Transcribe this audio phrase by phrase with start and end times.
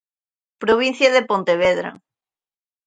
[0.63, 1.89] Provincia de Pontevedra.